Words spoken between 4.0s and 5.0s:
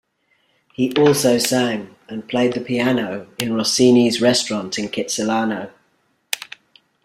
restaurant in